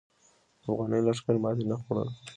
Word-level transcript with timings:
افغاني 0.65 0.99
لښکر 1.05 1.35
ماتې 1.43 1.63
نه 1.71 1.75
خوړله. 1.81 2.11